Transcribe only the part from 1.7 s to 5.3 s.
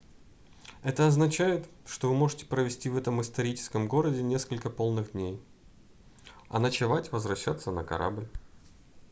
что вы можете провести в этом историческом городе несколько полных